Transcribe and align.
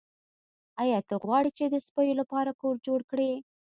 ایا 0.81 0.99
ته 1.07 1.15
غواړې 1.23 1.51
چې 1.57 1.65
د 1.69 1.75
سپیو 1.85 2.19
لپاره 2.21 2.51
کور 2.61 2.75
جوړ 2.87 2.99
کړې 3.11 3.31